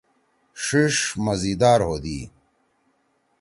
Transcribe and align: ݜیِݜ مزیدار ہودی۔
ݜیِݜ 0.63 0.97
مزیدار 1.25 1.79
ہودی۔ 1.87 2.19